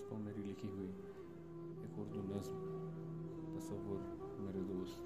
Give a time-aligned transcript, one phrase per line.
[0.00, 0.90] دوستوں میری لکھی ہوئی
[1.80, 3.98] ایک اردو نظم تصور
[4.40, 5.02] میرے دوست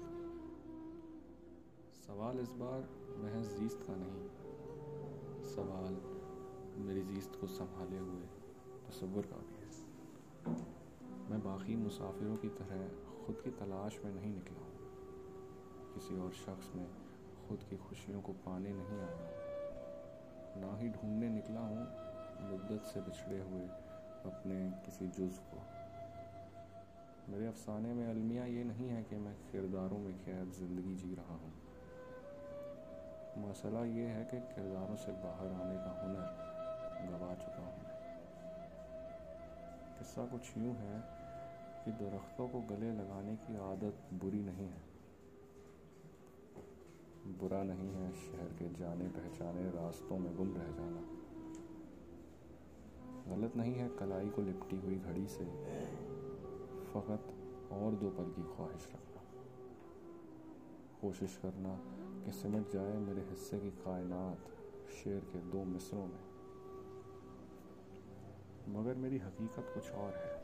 [2.05, 2.81] سوال اس بار
[3.17, 4.27] محض زیست کا نہیں
[5.45, 5.95] سوال
[6.77, 8.25] میری زیست کو سنبھالے ہوئے
[8.87, 10.53] تصور کا بھی ہے
[11.29, 12.85] میں باقی مسافروں کی طرح
[13.25, 16.85] خود کی تلاش میں نہیں نکلا ہوں کسی اور شخص میں
[17.47, 19.33] خود کی خوشیوں کو پانے نہیں آیا
[20.55, 21.85] نہ ہی ڈھونڈنے نکلا ہوں
[22.51, 23.67] مدت سے بچھڑے ہوئے
[24.25, 25.57] اپنے کسی جز کو۔
[27.27, 31.37] میرے افسانے میں المیہ یہ نہیں ہے کہ میں کرداروں میں قید زندگی جی رہا
[31.41, 31.49] ہوں۔
[33.37, 36.45] مسئلہ یہ ہے کہ کرداروں سے باہر آنے کا ہنر
[37.11, 37.85] گوا چکا ہوں۔
[39.99, 40.97] قصہ کچھ یوں ہے
[41.85, 44.79] کہ درختوں کو گلے لگانے کی عادت بری نہیں ہے۔
[47.39, 51.24] برا نہیں ہے شہر کے جانے پہچانے راستوں میں گم رہ جانا۔
[53.55, 55.43] نہیں ہے، کلائی کو لپٹی ہوئی گھڑی سے
[56.91, 57.31] فقط
[57.69, 59.41] اور دو پل کی خواہش رکھنا۔
[60.99, 61.75] کوشش کرنا
[62.25, 64.49] کہ سمٹ جائے میرے حصے کی کائنات
[64.93, 66.35] شیر کے دو مصروں میں۔
[68.67, 70.41] مگر میری حقیقت کچھ اور ہے۔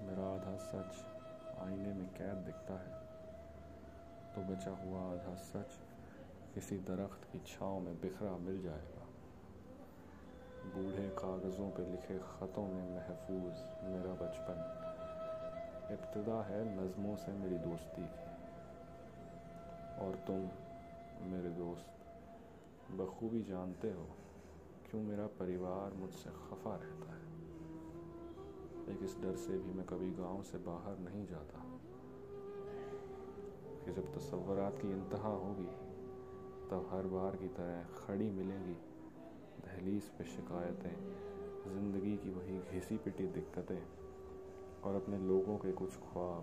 [0.00, 1.02] میرا آدھا سچ
[1.58, 2.94] آئینے میں قید دکھتا ہے۔
[4.34, 5.78] تو بچا ہوا آدھا سچ
[6.54, 9.09] کسی درخت کی چھاؤں میں بکھرا مل جائے گا۔
[10.74, 14.54] بوڑھے کاغذوں پہ لکھے خطوں میں محفوظ میرا بچپن۔
[15.90, 18.30] ابتدا ہے نظموں سے میری دوستی کی۔
[19.96, 20.46] اور تم
[21.20, 21.90] میرے دوست،
[22.90, 24.06] بخوبی جانتے ہو
[24.82, 27.20] کیوں میرا پریوار مجھ سے خفا رہتا ہے۔
[28.86, 31.76] ایک اس ڈر سے بھی میں کبھی گاؤں سے باہر نہیں جاتا۔
[33.84, 35.70] کہ جب تصورات کی انتہا ہوگی،
[36.68, 38.89] تب ہر بار کی طرح کھڑی ملیں گی۔
[39.80, 40.96] دہلیز پہ شکایتیں،
[41.66, 43.80] زندگی کی وہی گھسی پٹی دقتیں
[44.80, 46.42] اور اپنے لوگوں کے کچھ خواب۔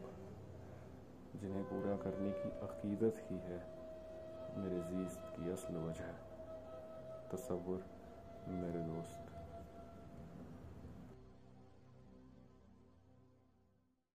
[1.41, 3.59] جنہیں پورا کرنے کی عقیدت ہی ہے،
[4.57, 6.12] میرے زیست کی اصل وجہ۔
[7.35, 7.79] تصور
[8.47, 9.26] میرے دوست۔